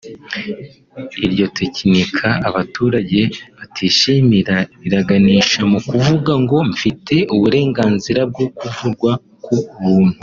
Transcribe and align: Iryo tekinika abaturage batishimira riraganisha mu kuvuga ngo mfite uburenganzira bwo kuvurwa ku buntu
Iryo 1.25 1.45
tekinika 1.57 2.27
abaturage 2.49 3.19
batishimira 3.57 4.55
riraganisha 4.81 5.61
mu 5.71 5.79
kuvuga 5.89 6.31
ngo 6.43 6.57
mfite 6.71 7.15
uburenganzira 7.33 8.21
bwo 8.31 8.45
kuvurwa 8.57 9.11
ku 9.43 9.55
buntu 9.83 10.17